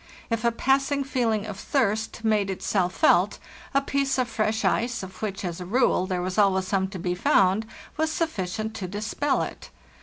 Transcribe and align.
If 0.31 0.43
a 0.43 0.51
passing 0.51 1.03
feeling 1.03 1.45
of 1.45 1.59
thirst 1.59 2.23
made 2.23 2.49
itself 2.49 2.95
felt, 2.95 3.37
a 3.71 3.81
piece 3.81 4.17
of 4.17 4.27
fresh 4.27 4.65
ice, 4.65 5.03
of 5.03 5.21
which, 5.21 5.45
as 5.45 5.61
a 5.61 5.65
rule, 5.67 6.07
there 6.07 6.23
was 6.23 6.39
always 6.39 6.65
some 6.67 6.87
to 6.87 6.97
be 6.97 7.13
found, 7.13 7.67
was 7.97 8.11
sufficient 8.11 8.73
to 8.77 8.87
dispel 8.87 9.43
it. 9.43 9.69